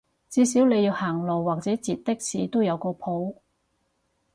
[0.31, 3.35] 至少你要行路或者截的士都有個譜